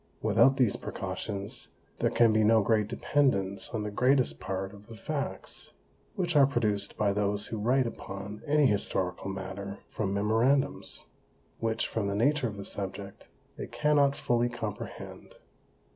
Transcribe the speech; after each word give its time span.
Without 0.23 0.57
these 0.57 0.77
Precautions, 0.77 1.67
there 1.99 2.09
can 2.09 2.33
be 2.33 2.43
no 2.43 2.63
great 2.63 2.87
Dependance 2.87 3.69
on 3.69 3.83
the 3.83 3.91
greatest 3.91 4.39
Part 4.39 4.73
of 4.73 4.87
the 4.87 4.95
Facts, 4.95 5.73
which 6.15 6.35
are 6.35 6.47
produced 6.47 6.97
by 6.97 7.13
those 7.13 7.45
who 7.45 7.59
write 7.59 7.85
upon 7.85 8.41
any 8.47 8.65
Historical 8.65 9.29
Matter 9.29 9.77
from 9.89 10.11
Memorandums; 10.11 11.05
which, 11.59 11.87
from 11.87 12.07
the 12.07 12.15
Nature 12.15 12.47
of 12.47 12.57
the 12.57 12.65
Subject, 12.65 13.27
they 13.57 13.67
cannot 13.67 14.15
fully 14.15 14.49
comprehend. 14.49 15.35